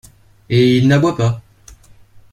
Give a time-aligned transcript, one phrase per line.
[0.49, 1.43] Et il n’aboie pas?